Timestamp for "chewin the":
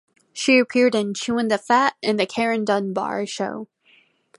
1.13-1.59